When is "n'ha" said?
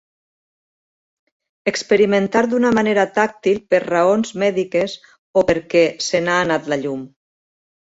6.27-6.41